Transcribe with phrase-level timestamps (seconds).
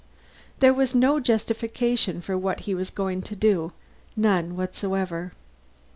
[0.61, 3.71] There was no justification for what he was going to do.
[4.17, 5.31] None whatsoever.